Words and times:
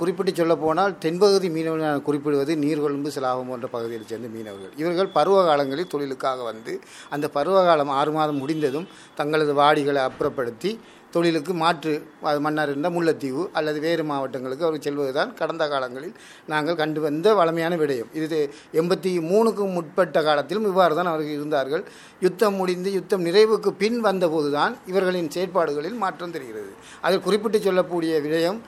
குறிப்பிட்டு 0.00 0.32
சொல்ல 0.40 0.54
போனால் 0.64 0.96
தென்பகுதி 1.04 1.50
மீனவர்கள் 1.56 1.90
நான் 1.90 2.06
குறிப்பிடுவது 2.08 2.54
நீர்கொழும்பு 2.64 3.12
சிலாபம் 3.16 3.50
போன்ற 3.52 3.68
பகுதியில் 3.76 4.08
சேர்ந்த 4.12 4.30
மீனவர்கள். 4.36 4.72
இவர்கள் 4.82 5.14
பருவ 5.18 5.44
காலங்களில் 5.50 5.92
தொழிலுக்காக 5.92 6.42
வந்து 6.52 6.74
அந்த 7.16 7.28
பருவ 7.36 7.60
காலம் 7.68 7.94
ஆறு 8.00 8.12
மாதம் 8.18 8.42
முடிந்ததும் 8.44 8.90
தங்களது 9.20 9.54
வாடிகளை 9.62 10.02
அப்புறப்படுத்தி 10.08 10.72
தொழிலுக்கு 11.14 11.52
மாற்று 11.62 11.94
அது 12.28 12.38
மன்னர் 12.44 12.70
இருந்தால் 12.70 12.94
முல்லைத்தீவு 12.94 13.42
அல்லது 13.58 13.78
வேறு 13.84 14.04
மாவட்டங்களுக்கு 14.10 14.64
அவர் 14.66 14.84
செல்வதுதான் 14.86 15.32
கடந்த 15.40 15.64
காலங்களில் 15.72 16.14
நாங்கள் 16.52 16.78
கண்டு 16.80 17.00
வந்த 17.06 17.34
வளமையான 17.40 17.76
விடயம். 17.82 18.10
இது 18.20 18.38
எண்பத்தி 18.80 19.10
மூணுக்கும் 19.30 19.74
முற்பட்ட 19.76 20.22
காலத்திலும் 20.28 20.68
இவ்வாறு 20.70 20.96
தான் 20.98 21.10
அவர்கள் 21.12 21.36
இருந்தார்கள். 21.38 21.84
யுத்தம் 22.26 22.56
முடிந்து 22.60 22.92
யுத்தம் 22.98 23.26
நிறைவுக்கு 23.28 23.72
பின் 23.82 24.00
வந்தபோதுதான் 24.08 24.76
இவர்களின் 24.92 25.32
செயற்பாடுகளில் 25.36 26.00
மாற்றம் 26.04 26.34
தெரிகிறது. 26.36 26.72
அதில் 27.04 27.26
குறிப்பிட்டு 27.26 27.60
சொல்லக்கூடிய 27.68 28.14
விடயம் 28.26 28.60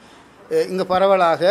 இங்கு 0.51 0.85
பரவலாக 0.87 1.43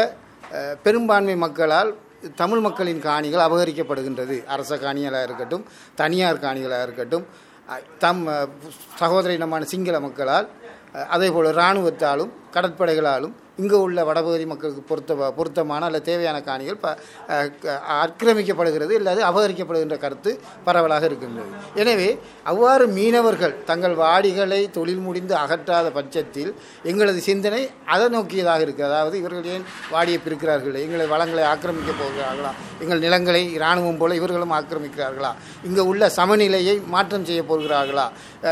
பெரும்பான்மை 0.85 1.35
மக்களால் 1.35 1.91
தமிழ் 2.35 2.59
மக்களின் 2.59 2.99
காணிகள் 2.99 3.45
அபகரிக்கப்படுகின்றது. 3.45 4.35
அரச 4.45 4.75
காணிகளாக 4.75 5.23
இருக்கட்டும் 5.23 5.63
தனியார் 6.01 6.43
காணிகளாக 6.45 6.85
இருக்கட்டும் 6.87 7.25
தம் 8.03 8.21
சகோதர 9.01 9.33
இனமான 9.33 9.63
சிங்கள 9.63 9.99
மக்களால் 9.99 10.47
அதே 11.15 11.29
போல் 11.29 11.49
இராணுவத்தாலும் 11.53 12.31
கடற்படைகளாலும் 12.53 13.33
இங்கு 13.57 13.81
உள்ள 13.81 14.03
வடபகுதி 14.03 14.45
மக்களுக்கு 14.45 14.81
பொருத்த 14.81 15.31
பொருத்தமான 15.31 15.85
அல்ல 15.85 15.99
தேவையான 16.01 16.41
காணிகள் 16.41 16.75
ப 16.75 16.87
க- 17.59 17.75
ஆக்கிரமிக்கப்படுகிறது 17.97 18.91
இல்லாது 18.91 19.21
அபகரிக்கப்படுகின்ற 19.23 19.97
கருத்து 19.97 20.31
பரவலாக 20.63 21.05
இருக்கின்றது. 21.05 21.49
எனவே 21.75 22.07
அவ்வாறு 22.43 22.87
மீனவர்கள் 22.87 23.63
தங்கள் 23.63 23.95
வாடிகளை 23.95 24.71
தொழில் 24.71 24.97
முடிந்து 24.97 25.35
அகற்றாத 25.35 25.91
பட்சத்தில் 25.91 26.51
எங்களது 26.83 27.21
சிந்தனை 27.21 27.61
அதை 27.85 28.07
நோக்கியதாக 28.09 28.63
இருக்குது 28.63 28.83
அதாவது 28.83 29.17
இவர்கள் 29.17 29.43
ஏன் 29.47 29.65
வாடியை 29.91 30.19
பிரிக்கிறார்கள் 30.19 30.79
எங்களை 30.81 31.05
வளங்களை 31.05 31.43
ஆக்கிரமிக்கப் 31.43 32.01
போகிறார்களா? 32.01 32.51
எங்கள் 32.79 32.99
நிலங்களை 32.99 33.53
இராணுவம் 33.53 33.97
போல 33.97 34.15
இவர்களும் 34.15 34.51
ஆக்கிரமிக்கிறார்களா? 34.51 35.31
இங்கே 35.63 35.81
உள்ள 35.83 36.09
சமநிலையை 36.09 36.81
மாற்றம் 36.87 37.25
செய்ய 37.25 37.43
போகிறார்களா? 37.43 38.07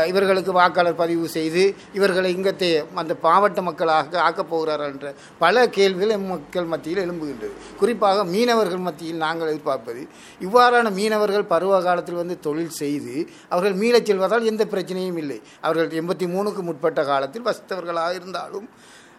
இவர்களுக்கு 0.06 0.52
வாக்காளர் 0.52 0.94
பதிவு 0.94 1.28
செய்து 1.28 1.64
இவர்களை 1.92 2.32
இங்கத்தே 2.34 2.70
அந்த 2.94 3.14
மாவட்ட 3.22 3.60
மக்களாக 3.92 4.24
ஆக்கப் 4.28 4.50
போகிறார்கள் 4.52 4.92
என்ற 4.92 5.08
பல 5.38 5.64
கேள்விகள் 5.76 6.14
எம் 6.16 6.28
மக்கள் 6.32 6.70
மத்தியில் 6.72 7.02
எழும்புகின்றது. 7.04 7.54
குறிப்பாக 7.78 8.24
மீனவர்கள் 8.34 8.84
மத்தியில் 8.88 9.22
நாங்கள் 9.26 9.50
எதிர்பார்ப்பது 9.52 10.02
இவ்வாறான 10.40 10.92
மீனவர்கள் 11.00 11.50
பருவ 11.54 11.82
காலத்தில் 11.82 12.20
வந்து 12.22 12.36
தொழில் 12.40 12.78
செய்து 12.82 13.16
அவர்கள் 13.48 13.76
மீளச் 13.82 14.08
செல்வதால் 14.10 14.50
எந்த 14.52 14.64
பிரச்சனையும் 14.64 15.20
இல்லை. 15.24 15.38
அவர்கள் 15.60 15.92
எண்பத்தி 16.00 16.28
மூணுக்கு 16.34 16.62
முற்பட்ட 16.68 17.00
காலத்தில் 17.04 17.46
வசித்தவர்களாக 17.48 18.18
இருந்தாலும் 18.20 18.68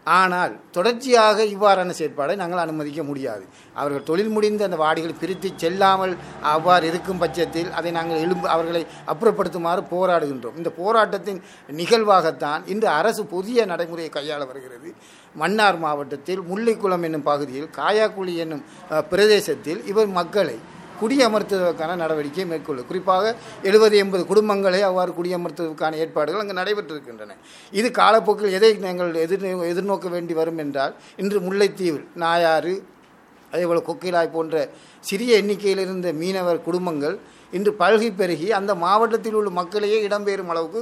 ஆனால் 0.06 0.54
தொடர்ச்சியாக 0.76 1.44
இவ்வாறான 1.54 1.94
செயற்பாடை 2.00 2.34
நாங்கள் 2.42 2.62
அனுமதிக்க 2.64 3.02
முடியாது. 3.10 3.44
அவர்கள் 3.80 4.08
தொழில் 4.10 4.32
முடிந்த 4.36 4.68
அந்த 4.68 4.78
வாடிகளை 4.82 5.14
பிரித்து 5.22 5.50
செல்லாமல் 5.64 6.14
அவ்வாறு 6.54 6.88
இருக்கும் 6.92 7.22
பட்சத்தில் 7.22 7.70
அதை 7.78 7.92
நாங்கள் 7.98 8.22
எழும்பு 8.26 8.48
அவர்களை 8.56 8.84
அப்புறப்படுத்துமாறு 9.14 9.84
போராடுகின்றோம். 9.94 10.58
இந்த 10.62 10.72
போராட்டத்தின் 10.82 11.40
நிகழ்வாகத்தான் 11.82 12.62
இன்று 12.74 12.90
அரசு 13.00 13.24
புதிய 13.36 13.66
நடைமுறையை 13.72 14.12
கையாள 14.18 14.42
வருகிறது. 14.52 14.92
மன்னார் 15.42 15.80
மாவட்டத்தில் 15.86 16.44
முல்லைக்குளம் 16.52 17.06
என்னும் 17.10 17.28
பகுதியில் 17.32 17.70
காயாக்குழி 17.80 18.36
என்னும் 18.46 18.64
பிரதேசத்தில் 19.14 19.82
இவர் 19.94 20.12
மக்களை 20.20 20.58
குடியமர்த்துவதற்கான 21.02 21.98
நடவடிக்கையை 22.04 22.48
மேற்கொள்ளும். 22.52 22.88
குறிப்பாக 22.92 23.26
எழுபது 23.70 23.98
எண்பது 24.04 24.24
குடும்பங்களை 24.32 24.82
அவ்வாறு 24.90 25.12
குடியமர்த்துவதற்கான 25.20 26.00
ஏற்பாடுகள் 26.04 26.44
அங்கு 26.44 26.60
நடைபெற்றிருக்கின்றன. 26.62 27.38
இது 27.80 27.90
காலப்போக்கில் 28.02 28.56
எதை 28.60 28.72
நாங்கள் 28.88 29.22
எதிர் 29.26 29.46
எதிர்நோக்க 29.72 30.10
வேண்டி 30.16 30.36
வரும் 30.42 30.62
என்றால் 30.66 30.96
இன்று 31.24 31.40
முல்லைத்தீவில் 31.48 32.06
நாயாறு 32.24 32.76
அதேபோல் 33.54 33.88
கொக்கிலாய் 33.88 34.34
போன்ற 34.36 34.56
சிறிய 35.04 35.32
எண்ணிக்கையில் 35.42 35.82
இருந்த 35.86 36.10
மீனவர் 36.22 36.66
குடும்பங்கள் 36.68 37.16
இன்று 37.58 37.72
பல்கி 37.82 38.10
பெருகி 38.20 38.48
அந்த 38.60 38.72
மாவட்டத்தில் 38.84 39.36
உள்ள 39.40 39.50
மக்களையே 39.60 39.98
இடம்பெயரும் 40.08 40.52
அளவுக்கு 40.54 40.82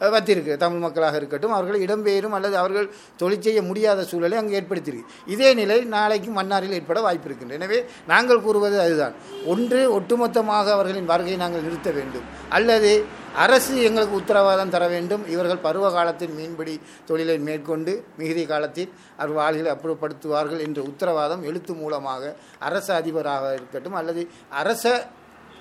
வத்திருக்கு 0.00 0.56
தமிழ் 0.56 0.78
மக்களாக 0.78 1.16
இருக்கட்டும் 1.16 1.52
அவர்கள் 1.52 1.84
இடம்பெயரும் 1.86 2.34
அல்லது 2.38 2.56
அவர்கள் 2.56 2.88
தொழில் 3.16 3.42
செய்ய 3.42 3.62
முடியாத 3.62 4.04
சூழலை 4.04 4.38
அங்கு 4.38 4.58
ஏற்படுத்தியிருக்கு. 4.60 5.10
இதே 5.26 5.54
நிலை 5.54 5.78
நாளைக்கு 5.84 6.30
மன்னாரில் 6.30 6.76
ஏற்பட 6.78 7.00
வாய்ப்பு 7.00 7.28
இருக்கின்றது. 7.28 7.58
எனவே 7.60 7.84
நாங்கள் 8.06 8.42
கூறுவது 8.42 8.80
அதுதான். 8.80 9.14
ஒன்று 9.46 9.80
ஒட்டுமொத்தமாக 9.98 10.72
அவர்களின் 10.76 11.10
வருகையை 11.12 11.38
நாங்கள் 11.38 11.62
நிறுத்த 11.62 11.90
வேண்டும். 11.90 12.28
அல்லது 12.48 13.18
அரசு 13.34 13.82
எங்களுக்கு 13.82 14.14
உத்தரவாதம் 14.14 14.70
தர 14.70 14.88
வேண்டும். 14.88 15.26
இவர்கள் 15.26 15.64
பருவ 15.66 15.90
காலத்தில் 15.90 16.34
மீன்பிடி 16.38 16.80
தொழிலை 17.06 17.38
மேற்கொண்டு 17.38 18.04
மிகுதி 18.16 18.46
காலத்தில் 18.46 18.90
அவர் 19.16 19.32
வாழ்களை 19.32 19.70
அப்புறப்படுத்துவார்கள் 19.74 20.64
என்ற 20.66 20.82
உத்தரவாதம் 20.82 21.42
எழுத்து 21.42 21.74
மூலமாக 21.74 22.36
அரசு 22.58 22.92
அதிபராக 22.92 23.54
இருக்கட்டும் 23.54 23.98
அல்லது 24.00 24.28
அரச 24.50 24.84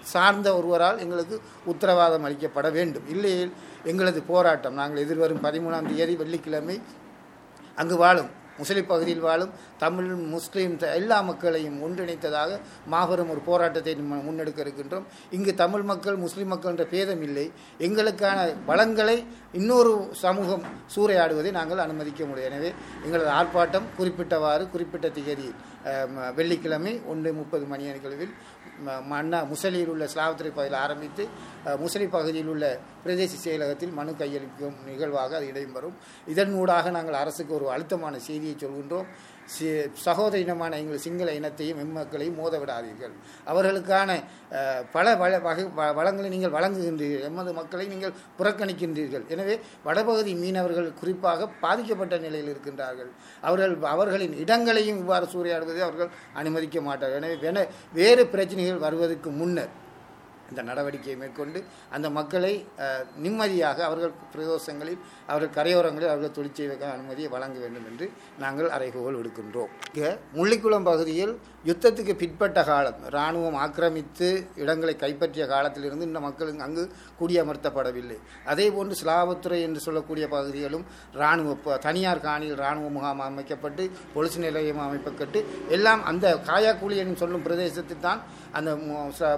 சார்ந்த 0.01 0.57
ஒருவரால் 0.57 0.99
எங்களுக்கு 0.99 1.41
உத்தரவாதம் 1.65 2.25
அளிக்கப்பட 2.25 2.71
வேண்டும். 2.71 3.09
இல்லையேல் 3.09 3.51
எங்களது 3.83 4.21
போராட்டம் 4.21 4.73
நாங்கள் 4.73 5.03
எதிர்வரும் 5.03 5.43
பதிமூணாம் 5.43 5.95
தேதி 5.95 6.15
வெள்ளிக்கிழமை 6.15 6.81
அங்கு 7.75 7.97
வாழும் 7.97 8.37
முஸ்லிம் 8.57 8.85
பகுதியில் 8.85 9.19
வாழும் 9.19 9.49
தமிழ் 9.77 10.05
முஸ்லீம் 10.05 10.77
த- 10.77 10.93
எல்லா 10.93 11.21
மக்களையும் 11.21 11.83
ஒன்றிணைத்ததாக 11.83 12.59
மாபெரும் 12.85 13.29
ஒரு 13.29 13.39
போராட்டத்தை 13.39 13.95
முன்னெடுக்க 13.95 14.59
இருக்கின்றோம். 14.59 15.03
இங்கு 15.31 15.53
தமிழ் 15.53 15.81
மக்கள் 15.81 16.15
முஸ்லீம் 16.15 16.47
மக்கள் 16.47 16.71
என்ற 16.71 16.83
பேதம் 16.83 17.21
இல்லை. 17.21 17.51
எங்களுக்கான 17.79 18.55
வளங்களை 18.65 19.25
இன்னொரு 19.51 20.09
சமூகம் 20.11 20.61
சூறையாடுவதை 20.95 21.51
நாங்கள் 21.51 21.77
அனுமதிக்க 21.77 22.25
முடியும். 22.25 22.51
எனவே 22.51 22.73
எங்களது 23.03 23.29
ஆர்ப்பாட்டம் 23.29 23.83
குறிப்பிட்டவாறு 23.99 24.69
குறிப்பிட்ட 24.69 25.07
திகதி 25.07 25.51
வெள்ளிக்கிழமை 26.35 26.93
ஒன்று 27.05 27.29
முப்பது 27.33 27.65
மணி 27.65 27.85
அளவில் 27.89 28.33
மன்னா 29.11 29.39
முசலியில் 29.51 29.91
உள்ள 29.93 30.05
ஸ்லாவத்துறை 30.13 30.51
பகுதியில் 30.51 30.79
ஆரம்பித்து 30.85 31.23
முசலி 31.83 32.07
பகுதியில் 32.09 32.47
உள்ள 32.47 32.65
பிரதேச 33.05 33.33
செயலகத்தில் 33.43 33.93
மனு 33.93 34.11
கையளிக்கும் 34.21 34.77
நிகழ்வாக 34.85 35.35
அது 35.35 35.47
இடைபெறும் 35.47 35.97
இதன் 36.27 36.53
ஊடாக 36.53 36.91
நாங்கள் 36.97 37.13
அரசுக்கு 37.13 37.53
ஒரு 37.53 37.67
அழுத்தமான 37.71 38.19
செய்தியை 38.19 38.55
சொல்கின்றோம். 38.55 39.09
சகோதர 40.05 40.39
இனமான 40.39 40.77
எங்கள் 40.77 40.97
சிங்கள 40.97 41.33
இனத்தையும் 41.33 41.79
எம்மக்களையும் 41.83 42.35
மோத 42.35 42.59
விடாதீர்கள் 42.59 43.13
அவர்களுக்கான 43.47 44.09
பல 44.91 45.15
வள 45.15 45.39
வகை 45.39 45.63
வ- 45.77 45.93
வளங்களை 45.93 46.29
நீங்கள் 46.29 46.55
வழங்குகின்றீர்கள். 46.57 47.21
எமது 47.21 47.53
மக்களை 47.53 47.85
நீங்கள் 47.87 48.13
புறக்கணிக்கின்றீர்கள். 48.39 49.25
எனவே 49.27 49.55
வடபகுதி 49.83 50.33
மீனவர்கள் 50.33 50.93
குறிப்பாக 50.93 51.47
பாதிக்கப்பட்ட 51.61 52.17
நிலையில் 52.17 52.51
இருக்கின்றார்கள். 52.53 53.11
அவர்கள் 53.41 53.75
அவர்களின் 53.93 54.37
இடங்களையும் 54.37 54.97
இவ்வாறு 54.97 55.25
சூறையாடுவதை 55.25 55.81
அவர்கள் 55.87 56.11
அனுமதிக்க 56.33 56.81
மாட்டார்கள். 56.81 57.21
எனவே 57.43 57.63
வேறு 57.93 58.27
பிரச்சனைகள் 58.27 58.77
வருவதற்கு 58.77 59.29
முன்னர் 59.31 59.73
இந்த 60.49 60.61
நடவடிக்கையை 60.69 61.17
மேற்கொண்டு 61.21 61.59
அந்த 61.95 62.07
மக்களை 62.19 62.53
நிம்மதியாக 63.25 63.83
அவர்கள் 63.89 64.13
பிரதோஷங்களில் 64.33 65.01
அவர்கள் 65.29 65.55
கரையோரங்களில் 65.57 66.11
அவர்கள் 66.13 66.35
தொழில் 66.37 66.85
அனுமதியை 66.95 67.29
வழங்க 67.35 67.57
வேண்டும் 67.63 67.87
என்று 67.91 68.05
நாங்கள் 68.43 68.69
அறைகோல் 68.77 69.19
விடுக்கின்றோம். 69.19 69.71
இங்கே 69.91 70.11
முள்ளிக்குளம் 70.37 70.87
பகுதியில் 70.89 71.33
யுத்தத்துக்கு 71.69 72.13
பிற்பட்ட 72.19 72.59
காலம் 72.69 72.99
இராணுவம் 73.13 73.57
ஆக்கிரமித்து 73.63 74.27
இடங்களை 74.61 74.93
கைப்பற்றிய 75.03 75.45
காலத்திலிருந்து 75.53 76.07
இந்த 76.09 76.19
மக்கள் 76.25 76.51
அங்கு 76.67 76.83
குடியமர்த்தப்படவில்லை. 77.19 78.17
அதே 78.51 78.67
போன்று 78.75 78.95
ஸ்லாபத்துறை 79.01 79.59
என்று 79.67 79.81
சொல்லக்கூடிய 79.87 80.25
பகுதிகளும் 80.35 80.85
இராணுவ 81.17 81.77
தனியார் 81.87 82.25
காணியில் 82.27 82.59
இராணுவ 82.61 82.89
முகாம் 82.97 83.25
அமைக்கப்பட்டு 83.29 83.85
பொலிசு 84.15 84.39
நிலையம் 84.45 84.83
அமைக்கப்பட்டு 84.87 85.41
எல்லாம் 85.77 86.03
அந்த 86.11 86.27
காயாக்குழி 86.49 86.97
என்று 87.03 87.21
சொல்லும் 87.23 87.45
பிரதேசத்தில் 87.47 88.05
தான் 88.07 88.21
அந்த 88.57 88.69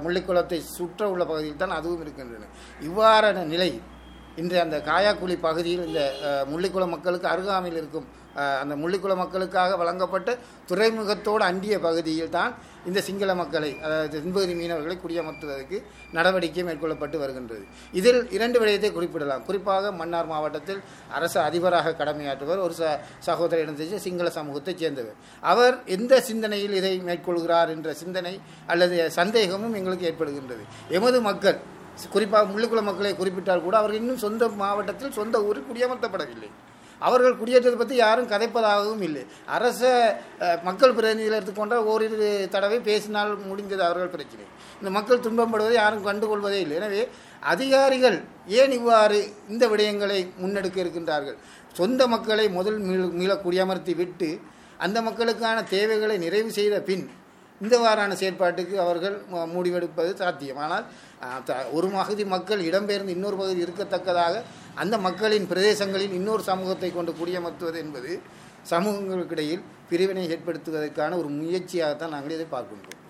முள்ளிக்குளத்தை 0.06 0.60
சுற்று 0.76 1.01
உள்ள 1.10 1.24
பகுதியில் 1.26 1.62
தான் 1.64 1.78
அதுவும் 1.80 2.02
இருக்கின்றன. 2.02 2.48
இவ்வாறான 2.88 3.44
நிலை 3.54 3.82
இன்று 4.36 4.58
அந்த 4.60 4.78
காயாக்குழி 4.90 5.36
பகுதியில் 5.40 5.88
இந்த 5.88 6.02
முள்ளிக்குளம் 6.52 6.94
மக்களுக்கு 6.96 7.28
அருகாமையில் 7.28 7.80
இருக்கும் 7.82 8.08
அந்த 8.62 8.74
முள்ளிக்குள 8.82 9.14
மக்களுக்காக 9.22 9.78
வழங்கப்பட்ட 9.82 10.30
துறைமுகத்தோடு 10.70 11.44
அண்டிய 11.52 11.76
பகுதியில் 11.86 12.36
தான் 12.36 12.52
இந்த 12.90 13.00
சிங்கள 13.08 13.32
மக்களை 13.40 13.72
அதாவது 13.86 14.08
தென்பகுதி 14.14 14.54
மீனவர்களை 14.60 14.96
குடியமர்த்துவதற்கு 15.02 15.78
நடவடிக்கை 16.18 16.64
மேற்கொள்ளப்பட்டு 16.68 17.18
வருகின்றது. 17.24 17.64
இதில் 18.00 18.22
இரண்டு 18.38 18.58
விடயத்தை 18.62 18.92
குறிப்பிடலாம். 18.98 19.44
குறிப்பாக 19.48 19.92
மன்னார் 20.00 20.32
மாவட்டத்தில் 20.32 20.82
அரசு 21.18 21.40
அதிபராக 21.48 21.96
கடமையாற்றுவர் 22.00 22.64
ஒரு 22.66 22.76
ச 22.80 22.94
சகோதர 23.28 23.60
இனத்தை 23.66 24.00
சிங்கள 24.08 24.30
சமூகத்தைச் 24.40 24.82
சேர்ந்தவர். 24.84 25.20
அவர் 25.52 25.78
எந்த 25.98 26.22
சிந்தனையில் 26.30 26.78
இதை 26.80 26.94
மேற்கொள்கிறார் 27.10 27.74
என்ற 27.76 27.94
சிந்தனை 28.02 28.34
அல்லது 28.74 28.98
சந்தேகமும் 29.20 29.78
எங்களுக்கு 29.82 30.10
ஏற்படுகின்றது. 30.12 30.66
எமது 31.00 31.20
மக்கள் 31.30 31.60
குறிப்பாக 32.16 32.46
முள்ளிக்குளம் 32.52 32.90
மக்களை 32.90 33.14
குறிப்பிட்டால் 33.16 33.66
கூட 33.66 33.76
அவர்கள் 33.80 34.02
இன்னும் 34.02 34.22
சொந்த 34.26 34.44
மாவட்டத்தில் 34.62 35.18
சொந்த 35.18 35.38
ஊரில் 35.48 35.68
குடியமர்த்தப்படவில்லை. 35.70 36.52
அவர்கள் 37.08 37.38
குடியேற்றத்தை 37.38 37.80
பற்றி 37.80 37.96
யாரும் 37.96 38.30
கதைப்பதாகவும் 38.30 39.04
இல்லை. 39.08 39.24
அரச 39.46 39.82
மக்கள் 40.64 40.94
பிரதிநிதிகள் 40.94 41.36
எடுத்துக்கொண்டால் 41.36 41.88
ஓரிரு 41.94 42.48
தடவை 42.52 42.80
பேசினால் 42.80 43.32
முடிந்தது 43.50 43.84
அவர்கள் 43.84 44.14
பிரச்சனை. 44.16 44.46
இந்த 44.78 44.92
மக்கள் 44.98 45.24
துன்பப்படுவதை 45.26 45.74
யாரும் 45.74 46.06
கண்டுகொள்வதே 46.06 46.60
இல்லை. 46.66 46.78
எனவே 46.82 47.04
அதிகாரிகள் 47.54 48.20
ஏன் 48.60 48.72
இவ்வாறு 48.72 49.20
இந்த 49.50 49.68
விடயங்களை 49.68 50.20
முன்னெடுக்க 50.42 50.78
இருக்கின்றார்கள்? 50.84 51.38
சொந்த 51.74 52.08
மக்களை 52.08 52.46
முதல் 52.50 52.80
மீள 52.88 53.04
மீள 53.20 53.34
குடியமர்த்தி 53.36 53.96
விட்டு 53.96 54.30
அந்த 54.78 55.02
மக்களுக்கான 55.02 55.58
தேவைகளை 55.64 56.16
நிறைவு 56.18 56.52
செய்த 56.52 56.78
பின் 56.82 57.04
இந்த 57.62 57.76
வாரான 57.80 58.12
செயற்பாட்டுக்கு 58.14 58.76
அவர்கள் 58.86 59.18
முடிவெடுப்பது 59.56 60.12
சாத்தியம். 60.14 60.58
ஆனால் 60.58 60.86
த- 61.46 61.66
ஒரு 61.72 61.88
பகுதி 61.88 62.24
மக்கள் 62.26 62.62
இடம்பெயர்ந்து 62.70 63.14
இன்னொரு 63.16 63.36
பகுதி 63.36 63.60
இருக்கத்தக்கதாக 63.64 64.36
அந்த 64.76 64.96
மக்களின் 64.98 65.48
பிரதேசங்களில் 65.52 66.18
இன்னொரு 66.20 66.44
சமூகத்தை 66.44 66.90
கொண்டு 66.94 67.12
குடியமர்த்துவது 67.12 67.78
என்பது 67.78 68.12
சமூகங்களுக்கிடையில் 68.72 69.64
பிரிவினை 69.90 70.26
ஏற்படுத்துவதற்கான 70.36 71.18
ஒரு 71.18 71.30
முயற்சியாகத்தான் 71.40 72.14
நாங்கள் 72.16 72.36
இதை 72.38 72.48
பார்க்கின்றோம். 72.52 73.01